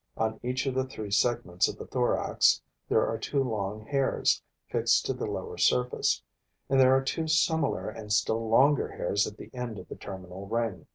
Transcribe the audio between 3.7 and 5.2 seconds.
hairs, fixed to